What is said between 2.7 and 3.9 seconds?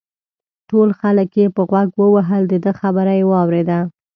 خبره یې واورېده.